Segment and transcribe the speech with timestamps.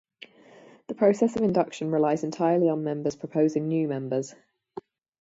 [0.87, 4.33] The process of induction relies entirely on members proposing new members.